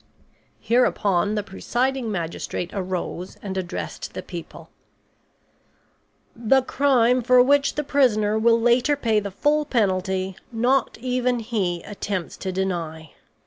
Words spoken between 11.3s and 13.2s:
he attempts to deny.